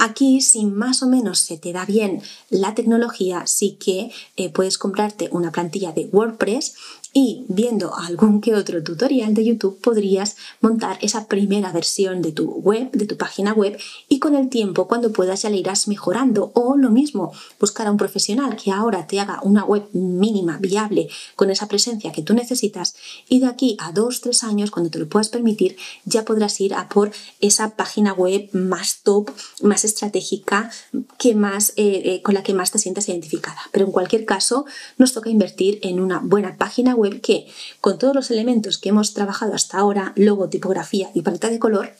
Aquí, 0.00 0.40
si 0.40 0.64
más 0.64 1.02
o 1.02 1.08
menos 1.08 1.40
se 1.40 1.58
te 1.58 1.72
da 1.72 1.84
bien 1.84 2.22
la 2.50 2.76
tecnología, 2.76 3.48
sí 3.48 3.72
que 3.80 4.12
eh, 4.36 4.48
puedes 4.48 4.78
comprarte 4.78 5.28
una 5.32 5.50
plantilla 5.50 5.90
de 5.90 6.06
WordPress 6.12 6.74
y 7.20 7.44
viendo 7.48 7.96
algún 7.96 8.40
que 8.40 8.54
otro 8.54 8.80
tutorial 8.84 9.34
de 9.34 9.44
YouTube 9.44 9.80
podrías 9.80 10.36
montar 10.60 10.98
esa 11.02 11.26
primera 11.26 11.72
versión 11.72 12.22
de 12.22 12.30
tu 12.30 12.44
web, 12.44 12.92
de 12.92 13.06
tu 13.06 13.16
página 13.16 13.52
web 13.52 13.76
y 14.08 14.20
con 14.20 14.36
el 14.36 14.48
tiempo 14.48 14.86
cuando 14.86 15.12
puedas 15.12 15.42
ya 15.42 15.50
la 15.50 15.56
irás 15.56 15.88
mejorando 15.88 16.52
o 16.54 16.76
lo 16.76 16.90
mismo, 16.90 17.32
buscar 17.58 17.88
a 17.88 17.90
un 17.90 17.96
profesional 17.96 18.54
que 18.54 18.70
ahora 18.70 19.08
te 19.08 19.18
haga 19.18 19.40
una 19.42 19.64
web 19.64 19.88
mínima, 19.92 20.58
viable, 20.58 21.08
con 21.34 21.50
esa 21.50 21.66
presencia 21.66 22.12
que 22.12 22.22
tú 22.22 22.34
necesitas 22.34 22.94
y 23.28 23.40
de 23.40 23.46
aquí 23.46 23.76
a 23.80 23.90
dos, 23.90 24.20
tres 24.20 24.44
años 24.44 24.70
cuando 24.70 24.88
te 24.88 25.00
lo 25.00 25.08
puedas 25.08 25.28
permitir 25.28 25.76
ya 26.04 26.24
podrás 26.24 26.60
ir 26.60 26.72
a 26.72 26.88
por 26.88 27.10
esa 27.40 27.74
página 27.74 28.12
web 28.12 28.48
más 28.52 29.00
top, 29.02 29.32
más 29.60 29.84
estratégica, 29.84 30.70
que 31.18 31.34
más, 31.34 31.70
eh, 31.70 32.02
eh, 32.04 32.22
con 32.22 32.34
la 32.34 32.44
que 32.44 32.54
más 32.54 32.70
te 32.70 32.78
sientas 32.78 33.08
identificada. 33.08 33.58
Pero 33.72 33.86
en 33.86 33.90
cualquier 33.90 34.24
caso 34.24 34.66
nos 34.98 35.12
toca 35.14 35.30
invertir 35.30 35.80
en 35.82 35.98
una 35.98 36.20
buena 36.20 36.56
página 36.56 36.94
web 36.94 37.07
que 37.20 37.46
con 37.80 37.98
todos 37.98 38.14
los 38.14 38.30
elementos 38.30 38.78
que 38.78 38.90
hemos 38.90 39.14
trabajado 39.14 39.54
hasta 39.54 39.78
ahora, 39.78 40.12
logo, 40.16 40.48
tipografía 40.48 41.10
y 41.14 41.22
paleta 41.22 41.50
de 41.50 41.58
color, 41.58 41.92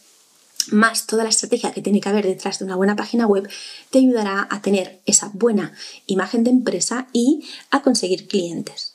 más 0.70 1.06
toda 1.06 1.24
la 1.24 1.30
estrategia 1.30 1.72
que 1.72 1.82
tiene 1.82 2.00
que 2.00 2.08
haber 2.08 2.26
detrás 2.26 2.58
de 2.58 2.64
una 2.64 2.76
buena 2.76 2.96
página 2.96 3.26
web, 3.26 3.48
te 3.90 3.98
ayudará 3.98 4.46
a 4.50 4.60
tener 4.60 5.00
esa 5.06 5.30
buena 5.32 5.72
imagen 6.06 6.44
de 6.44 6.50
empresa 6.50 7.08
y 7.12 7.44
a 7.70 7.82
conseguir 7.82 8.28
clientes. 8.28 8.94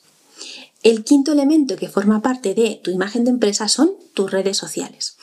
El 0.82 1.02
quinto 1.02 1.32
elemento 1.32 1.76
que 1.76 1.88
forma 1.88 2.20
parte 2.20 2.54
de 2.54 2.80
tu 2.82 2.90
imagen 2.90 3.24
de 3.24 3.30
empresa 3.30 3.68
son 3.68 3.92
tus 4.12 4.30
redes 4.30 4.56
sociales. 4.56 5.16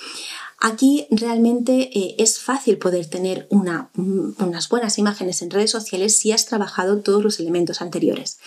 Aquí 0.64 1.08
realmente 1.10 1.90
eh, 1.98 2.16
es 2.20 2.38
fácil 2.38 2.78
poder 2.78 3.08
tener 3.08 3.48
mm, 3.50 4.34
unas 4.38 4.70
buenas 4.70 5.00
imágenes 5.00 5.42
en 5.42 5.50
redes 5.50 5.72
sociales 5.72 6.16
si 6.16 6.32
has 6.32 6.46
trabajado 6.46 7.00
todos 7.00 7.24
los 7.24 7.40
elementos 7.40 7.82
anteriores. 7.82 8.38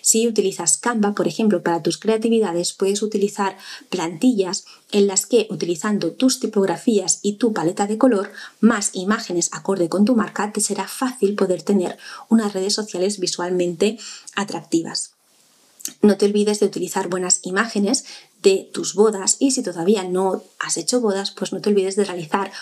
Si 0.00 0.28
utilizas 0.28 0.76
Canva, 0.76 1.16
por 1.16 1.26
ejemplo, 1.26 1.64
para 1.64 1.82
tus 1.82 1.98
creatividades, 1.98 2.74
puedes 2.74 3.02
utilizar 3.02 3.58
plantillas 3.90 4.66
en 4.92 5.08
las 5.08 5.26
que 5.26 5.48
utilizando 5.50 6.12
tus 6.12 6.38
tipografías 6.38 7.18
y 7.22 7.38
tu 7.38 7.52
paleta 7.52 7.88
de 7.88 7.98
color, 7.98 8.30
más 8.60 8.90
imágenes 8.92 9.50
acorde 9.52 9.88
con 9.88 10.04
tu 10.04 10.14
marca, 10.14 10.52
te 10.52 10.60
será 10.60 10.86
fácil 10.86 11.34
poder 11.34 11.62
tener 11.62 11.98
unas 12.28 12.52
redes 12.52 12.72
sociales 12.72 13.18
visualmente 13.18 13.98
atractivas. 14.36 15.14
No 16.00 16.16
te 16.16 16.26
olvides 16.26 16.60
de 16.60 16.66
utilizar 16.66 17.08
buenas 17.08 17.40
imágenes 17.42 18.04
de 18.44 18.70
tus 18.72 18.94
bodas 18.94 19.36
y 19.40 19.50
si 19.50 19.62
todavía 19.62 20.04
no 20.04 20.42
has 20.60 20.76
hecho 20.76 21.00
bodas, 21.00 21.32
pues 21.32 21.52
no 21.52 21.60
te 21.60 21.70
olvides 21.70 21.96
de 21.96 22.04
realizar 22.04 22.52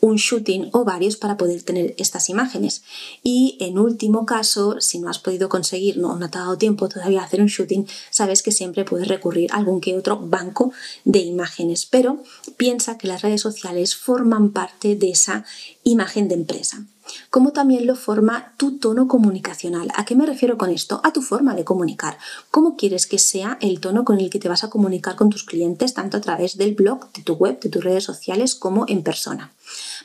un 0.00 0.16
shooting 0.16 0.70
o 0.72 0.84
varios 0.84 1.16
para 1.16 1.36
poder 1.36 1.62
tener 1.62 1.94
estas 1.98 2.28
imágenes. 2.28 2.82
Y 3.22 3.56
en 3.60 3.78
último 3.78 4.24
caso, 4.24 4.80
si 4.80 4.98
no 4.98 5.10
has 5.10 5.18
podido 5.18 5.48
conseguir, 5.48 5.98
no, 5.98 6.16
no 6.16 6.30
te 6.30 6.38
ha 6.38 6.42
dado 6.42 6.58
tiempo 6.58 6.88
todavía 6.88 7.22
hacer 7.22 7.40
un 7.40 7.48
shooting, 7.48 7.86
sabes 8.10 8.42
que 8.42 8.50
siempre 8.50 8.84
puedes 8.84 9.08
recurrir 9.08 9.52
a 9.52 9.56
algún 9.56 9.80
que 9.80 9.96
otro 9.96 10.18
banco 10.18 10.72
de 11.04 11.20
imágenes. 11.20 11.86
Pero 11.86 12.22
piensa 12.56 12.98
que 12.98 13.08
las 13.08 13.22
redes 13.22 13.42
sociales 13.42 13.94
forman 13.94 14.50
parte 14.50 14.96
de 14.96 15.10
esa 15.10 15.44
imagen 15.84 16.28
de 16.28 16.34
empresa 16.34 16.86
como 17.30 17.52
también 17.52 17.86
lo 17.86 17.96
forma 17.96 18.52
tu 18.56 18.78
tono 18.78 19.08
comunicacional. 19.08 19.88
¿A 19.96 20.04
qué 20.04 20.14
me 20.14 20.26
refiero 20.26 20.58
con 20.58 20.70
esto? 20.70 21.00
A 21.04 21.12
tu 21.12 21.22
forma 21.22 21.54
de 21.54 21.64
comunicar. 21.64 22.18
¿Cómo 22.50 22.76
quieres 22.76 23.06
que 23.06 23.18
sea 23.18 23.58
el 23.60 23.80
tono 23.80 24.04
con 24.04 24.18
el 24.18 24.30
que 24.30 24.38
te 24.38 24.48
vas 24.48 24.64
a 24.64 24.70
comunicar 24.70 25.16
con 25.16 25.30
tus 25.30 25.44
clientes, 25.44 25.94
tanto 25.94 26.16
a 26.16 26.20
través 26.20 26.56
del 26.56 26.74
blog, 26.74 27.12
de 27.12 27.22
tu 27.22 27.34
web, 27.34 27.60
de 27.60 27.70
tus 27.70 27.82
redes 27.82 28.04
sociales, 28.04 28.54
como 28.54 28.84
en 28.88 29.02
persona? 29.02 29.52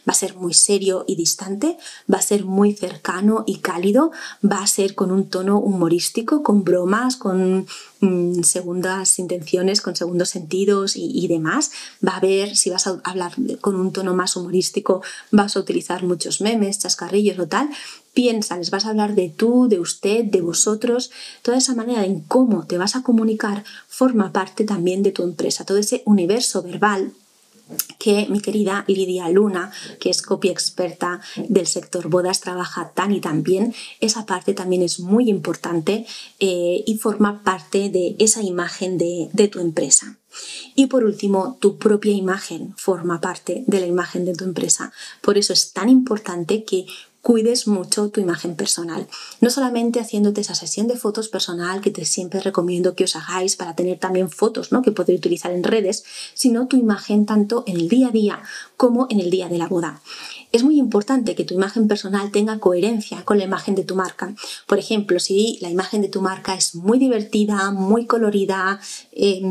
Va 0.07 0.11
a 0.11 0.15
ser 0.15 0.35
muy 0.35 0.53
serio 0.53 1.03
y 1.07 1.15
distante, 1.15 1.77
va 2.11 2.19
a 2.19 2.21
ser 2.21 2.45
muy 2.45 2.73
cercano 2.73 3.43
y 3.45 3.57
cálido, 3.57 4.11
va 4.43 4.61
a 4.61 4.67
ser 4.67 4.95
con 4.95 5.11
un 5.11 5.29
tono 5.29 5.59
humorístico, 5.59 6.43
con 6.43 6.63
bromas, 6.63 7.17
con 7.17 7.67
mm, 7.99 8.43
segundas 8.43 9.19
intenciones, 9.19 9.81
con 9.81 9.95
segundos 9.95 10.29
sentidos 10.29 10.93
y, 10.95 11.27
demás. 11.27 11.71
Va 12.05 12.17
a 12.17 12.19
ver 12.21 12.55
si 12.55 12.69
vas 12.69 12.87
a 12.87 13.01
hablar 13.03 13.33
con 13.59 13.75
un 13.75 13.91
tono 13.91 14.13
más 14.13 14.35
humorístico, 14.37 15.01
vas 15.31 15.57
a 15.57 15.59
utilizar 15.59 16.03
muchos 16.03 16.39
memes, 16.39 16.79
chascarrillos 16.79 17.39
o 17.39 17.47
tal. 17.47 17.69
Piensa, 18.13 18.57
les 18.57 18.71
vas 18.71 18.85
a 18.85 18.89
hablar 18.89 19.13
de 19.13 19.29
tú, 19.29 19.67
de 19.67 19.79
usted, 19.79 20.23
de 20.23 20.41
vosotros. 20.41 21.11
Toda 21.41 21.57
esa 21.57 21.75
manera 21.75 22.05
en 22.05 22.21
cómo 22.21 22.65
te 22.65 22.77
vas 22.77 22.95
a 22.95 23.03
comunicar 23.03 23.63
forma 23.87 24.31
parte 24.31 24.63
también 24.63 25.03
de 25.03 25.11
tu 25.11 25.23
empresa. 25.23 25.65
Todo 25.65 25.77
ese 25.77 26.01
universo 26.05 26.63
verbal 26.63 27.11
que 27.99 28.27
mi 28.29 28.39
querida 28.39 28.85
Lidia 28.87 29.29
Luna, 29.29 29.71
que 29.99 30.09
es 30.09 30.21
copia 30.21 30.51
experta 30.51 31.21
del 31.35 31.67
sector 31.67 32.09
bodas, 32.09 32.41
trabaja 32.41 32.91
tan 32.93 33.11
y 33.11 33.21
tan 33.21 33.43
bien. 33.43 33.73
Esa 33.99 34.25
parte 34.25 34.53
también 34.53 34.81
es 34.81 34.99
muy 34.99 35.29
importante 35.29 36.05
eh, 36.39 36.83
y 36.85 36.97
forma 36.97 37.43
parte 37.43 37.89
de 37.89 38.15
esa 38.19 38.41
imagen 38.41 38.97
de, 38.97 39.29
de 39.33 39.47
tu 39.47 39.59
empresa. 39.59 40.17
Y 40.75 40.87
por 40.87 41.03
último, 41.03 41.57
tu 41.59 41.77
propia 41.77 42.13
imagen 42.13 42.75
forma 42.77 43.19
parte 43.19 43.63
de 43.65 43.79
la 43.79 43.87
imagen 43.87 44.25
de 44.25 44.35
tu 44.35 44.43
empresa. 44.43 44.91
Por 45.21 45.37
eso 45.37 45.53
es 45.53 45.73
tan 45.73 45.89
importante 45.89 46.63
que 46.63 46.85
cuides 47.27 47.67
mucho 47.67 48.07
tu 48.07 48.21
imagen 48.21 48.55
personal. 48.55 49.05
No 49.41 49.49
solamente 49.49 49.99
haciéndote 49.99 50.39
esa 50.39 50.55
sesión 50.55 50.87
de 50.87 50.95
fotos 50.95 51.27
personal 51.27 51.81
que 51.81 51.91
te 51.91 52.05
siempre 52.05 52.39
recomiendo 52.39 52.95
que 52.95 53.03
os 53.03 53.17
hagáis 53.17 53.57
para 53.57 53.75
tener 53.75 53.99
también 53.99 54.29
fotos 54.29 54.71
¿no? 54.71 54.81
que 54.81 54.93
podéis 54.93 55.19
utilizar 55.19 55.51
en 55.51 55.65
redes, 55.65 56.05
sino 56.33 56.67
tu 56.67 56.77
imagen 56.77 57.25
tanto 57.25 57.65
en 57.67 57.75
el 57.75 57.89
día 57.89 58.07
a 58.07 58.11
día 58.11 58.43
como 58.77 59.07
en 59.09 59.19
el 59.19 59.29
día 59.29 59.49
de 59.49 59.57
la 59.57 59.67
boda. 59.67 60.01
Es 60.53 60.63
muy 60.63 60.79
importante 60.79 61.35
que 61.35 61.43
tu 61.43 61.53
imagen 61.53 61.89
personal 61.89 62.31
tenga 62.31 62.59
coherencia 62.59 63.25
con 63.25 63.39
la 63.39 63.43
imagen 63.43 63.75
de 63.75 63.83
tu 63.83 63.97
marca. 63.97 64.33
Por 64.65 64.79
ejemplo, 64.79 65.19
si 65.19 65.57
la 65.59 65.69
imagen 65.69 66.01
de 66.01 66.07
tu 66.07 66.21
marca 66.21 66.55
es 66.55 66.75
muy 66.75 66.97
divertida, 66.97 67.71
muy 67.71 68.05
colorida, 68.05 68.79
eh, 69.11 69.41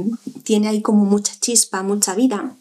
tiene 0.44 0.68
ahí 0.68 0.80
como 0.80 1.04
mucha 1.04 1.34
chispa, 1.38 1.82
mucha 1.82 2.14
vida, 2.14 2.56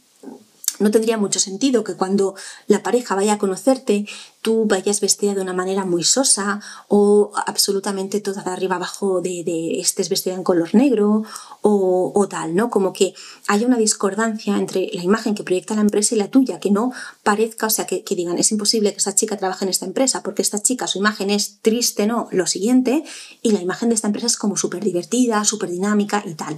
no 0.79 0.91
tendría 0.91 1.17
mucho 1.17 1.39
sentido 1.39 1.83
que 1.83 1.95
cuando 1.95 2.35
la 2.67 2.83
pareja 2.83 3.15
vaya 3.15 3.33
a 3.33 3.37
conocerte 3.37 4.05
tú 4.45 4.65
vayas 4.67 5.01
vestida 5.01 5.33
de 5.33 5.41
una 5.41 5.53
manera 5.53 5.85
muy 5.85 6.03
sosa 6.03 6.61
o 6.87 7.31
absolutamente 7.47 8.21
toda 8.21 8.43
de 8.43 8.51
arriba 8.51 8.75
abajo 8.75 9.19
de, 9.19 9.43
de 9.43 9.79
estés 9.79 10.07
vestida 10.07 10.35
en 10.35 10.43
color 10.43 10.75
negro 10.75 11.23
o, 11.61 12.27
tal, 12.29 12.53
¿no? 12.53 12.69
Como 12.69 12.93
que 12.93 13.15
haya 13.47 13.65
una 13.65 13.77
discordancia 13.77 14.55
entre 14.55 14.91
la 14.93 15.01
imagen 15.01 15.33
que 15.33 15.43
proyecta 15.43 15.73
la 15.73 15.81
empresa 15.81 16.13
y 16.13 16.19
la 16.19 16.27
tuya, 16.27 16.59
que 16.59 16.69
no 16.69 16.91
parezca, 17.23 17.65
o 17.65 17.69
sea, 17.71 17.87
que, 17.87 18.03
que 18.03 18.13
digan, 18.15 18.37
es 18.37 18.51
imposible 18.51 18.91
que 18.91 18.97
esta 18.97 19.15
chica 19.15 19.35
trabaje 19.35 19.65
en 19.65 19.69
esta 19.69 19.87
empresa 19.87 20.21
porque 20.21 20.43
esta 20.43 20.61
chica, 20.61 20.85
su 20.85 20.99
imagen 20.99 21.31
es 21.31 21.57
triste, 21.63 22.05
¿no? 22.05 22.27
Lo 22.31 22.45
siguiente, 22.45 23.03
y 23.41 23.51
la 23.51 23.61
imagen 23.61 23.89
de 23.89 23.95
esta 23.95 24.07
empresa 24.07 24.27
es 24.27 24.37
como 24.37 24.57
súper 24.57 24.83
divertida, 24.83 25.43
súper 25.43 25.71
dinámica 25.71 26.23
y 26.23 26.35
tal. 26.35 26.55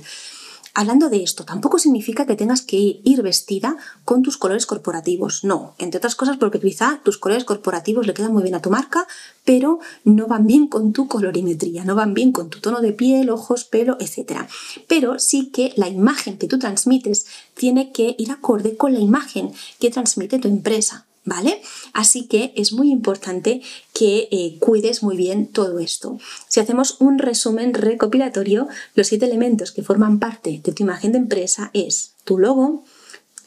Hablando 0.80 1.10
de 1.10 1.24
esto, 1.24 1.44
tampoco 1.44 1.80
significa 1.80 2.28
que 2.28 2.36
tengas 2.36 2.62
que 2.62 3.02
ir 3.04 3.24
vestida 3.24 3.78
con 4.06 4.22
tus 4.22 4.38
colores 4.38 4.68
corporativos, 4.68 5.44
no, 5.44 5.74
entre 5.80 5.98
otras 5.98 6.14
cosas 6.14 6.38
porque 6.38 6.60
quizá 6.60 7.02
tus 7.04 7.18
colores 7.18 7.46
corporativos 7.46 8.06
le 8.06 8.14
quedan 8.14 8.32
muy 8.32 8.44
bien 8.44 8.54
a 8.54 8.62
tu 8.62 8.70
marca, 8.70 9.08
pero 9.44 9.80
no 10.04 10.28
van 10.28 10.46
bien 10.46 10.68
con 10.68 10.94
tu 10.94 11.08
colorimetría, 11.08 11.84
no 11.84 11.96
van 11.96 12.14
bien 12.14 12.32
con 12.32 12.52
tu 12.52 12.60
tono 12.60 12.80
de 12.80 12.94
piel, 12.94 13.32
ojos, 13.32 13.64
pelo, 13.64 13.98
etc. 14.00 14.42
Pero 14.88 15.18
sí 15.18 15.48
que 15.48 15.74
la 15.78 15.90
imagen 15.90 16.38
que 16.38 16.46
tú 16.46 16.60
transmites 16.60 17.26
tiene 17.56 17.92
que 17.92 18.16
ir 18.20 18.30
acorde 18.30 18.78
con 18.78 18.94
la 18.94 19.00
imagen 19.00 19.54
que 19.80 19.90
transmite 19.90 20.38
tu 20.38 20.48
empresa. 20.48 21.07
¿Vale? 21.28 21.62
Así 21.94 22.26
que 22.26 22.54
es 22.56 22.72
muy 22.72 22.90
importante 22.90 23.62
que 23.94 24.30
eh, 24.32 24.58
cuides 24.60 25.04
muy 25.04 25.18
bien 25.18 25.48
todo 25.48 25.80
esto. 25.80 26.18
Si 26.48 26.62
hacemos 26.62 26.96
un 27.02 27.20
resumen 27.20 27.74
recopilatorio, 27.74 28.70
los 28.96 29.08
siete 29.08 29.26
elementos 29.26 29.74
que 29.74 29.84
forman 29.84 30.20
parte 30.20 30.62
de 30.64 30.72
tu 30.72 30.84
imagen 30.84 31.12
de 31.12 31.18
empresa 31.18 31.70
es 31.74 32.14
tu 32.24 32.40
logo, 32.40 32.86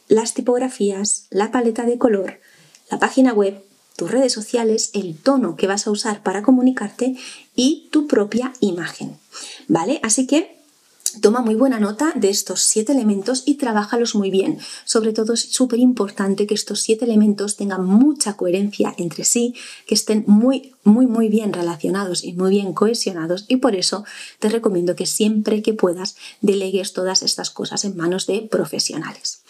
las 0.09 0.35
tipografías, 0.35 1.27
la 1.31 1.51
paleta 1.51 1.87
de 1.87 1.97
color, 1.97 2.41
la 2.91 2.99
página 2.99 3.33
web, 3.33 3.63
tus 3.97 4.11
redes 4.11 4.33
sociales, 4.33 4.91
el 4.93 5.17
tono 5.17 5.57
que 5.57 5.67
vas 5.67 5.87
a 5.87 5.91
usar 5.91 6.23
para 6.23 6.43
comunicarte 6.43 7.17
y 7.57 7.89
tu 7.91 8.07
propia 8.07 8.53
imagen, 8.61 9.17
¿vale? 9.69 10.01
Así 10.03 10.27
que 10.27 10.60
Toma 11.21 11.41
muy 11.41 11.57
buena 11.57 11.81
nota 11.81 12.13
de 12.15 12.31
estos 12.31 12.61
siete 12.61 12.93
elementos 12.93 13.43
y 13.45 13.57
trabájalos 13.57 14.15
muy 14.15 14.31
bien. 14.31 14.59
Sobre 14.85 15.13
todo 15.13 15.33
es 15.33 15.53
súper 15.53 15.81
importante 15.81 16.47
que 16.47 16.55
estos 16.55 16.81
siete 16.81 17.05
elementos 17.05 17.57
tengan 17.57 17.85
mucha 17.85 18.37
coherencia 18.37 18.95
entre 18.97 19.25
sí, 19.25 19.55
que 19.87 19.95
estén 19.95 20.25
muy, 20.29 20.75
muy, 20.85 21.07
muy 21.07 21.29
bien 21.29 21.53
relacionados 21.53 22.25
y 22.25 22.33
muy 22.33 22.51
bien 22.51 22.73
cohesionados 22.73 23.45
y 23.49 23.57
por 23.57 23.75
eso 23.75 24.05
te 24.39 24.49
recomiendo 24.49 24.95
que 24.95 25.07
siempre 25.07 25.63
que 25.63 25.75
puedas 25.75 26.17
delegues 26.41 26.93
todas 26.93 27.23
estas 27.23 27.51
cosas 27.51 27.85
en 27.85 27.97
manos 27.97 28.27
de 28.27 28.43
profesionales. 28.43 29.43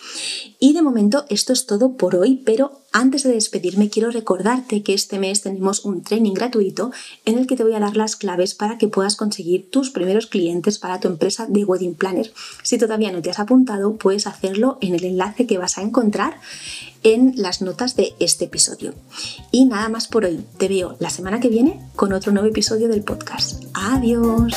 Y 0.59 0.73
de 0.73 0.83
momento 0.83 1.27
esto 1.29 1.53
es 1.53 1.67
todo 1.67 1.97
por 1.97 2.17
hoy, 2.17 2.43
pero 2.45 2.81
antes 2.93 3.23
de 3.23 3.33
despedirme 3.33 3.89
quiero 3.89 4.11
recordarte 4.11 4.83
que 4.83 4.95
este 4.95 5.19
mes 5.19 5.43
tenemos 5.43 5.85
un 5.85 6.03
training 6.03 6.35
gratuito 6.35 6.91
en 7.25 7.39
el 7.39 7.47
que 7.47 7.57
te 7.57 7.63
voy 7.63 7.75
a 7.75 7.81
dar 7.81 7.97
las 7.97 8.17
claves 8.17 8.55
para 8.55 8.79
que 8.79 8.89
puedas 8.89 9.17
conseguir 9.17 9.71
tus 9.71 9.91
primeros 9.91 10.27
clientes 10.27 10.79
para 10.79 10.99
tu 10.99 11.07
empresa 11.07 11.47
de 11.51 11.65
Wedding 11.65 11.95
Planner. 11.95 12.33
Si 12.63 12.79
todavía 12.79 13.13
no 13.13 13.21
te 13.21 13.31
has 13.31 13.39
apuntado, 13.39 13.97
puedes 13.97 14.27
hacerlo 14.27 14.79
en 14.81 14.95
el 14.95 15.05
enlace 15.05 15.47
que 15.47 15.59
vas 15.59 15.79
a 15.79 15.83
encontrar 15.83 16.41
en 17.03 17.35
las 17.37 17.63
notas 17.63 17.97
de 17.97 18.15
este 18.19 18.47
episodio. 18.47 18.95
Y 19.51 19.65
nada 19.65 19.89
más 19.89 20.09
por 20.09 20.25
hoy. 20.25 20.45
Te 20.59 20.69
veo 20.69 20.97
la 20.99 21.11
semana 21.11 21.41
que 21.41 21.49
viene 21.49 21.81
con 21.97 22.13
otro 22.13 22.33
nuevo 22.33 22.49
episodio 22.49 22.89
del 22.89 23.03
podcast. 23.03 23.65
Adiós. 23.75 24.55